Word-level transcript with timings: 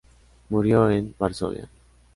Murió 0.49 0.89
en 0.89 1.13
Varsovia. 1.19 1.69